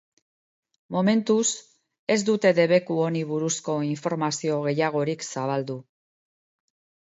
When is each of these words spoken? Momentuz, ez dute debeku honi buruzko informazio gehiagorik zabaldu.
Momentuz, 0.93 1.49
ez 2.13 2.17
dute 2.29 2.53
debeku 2.61 2.97
honi 3.03 3.21
buruzko 3.33 3.77
informazio 3.89 4.57
gehiagorik 4.71 5.29
zabaldu. 5.29 5.79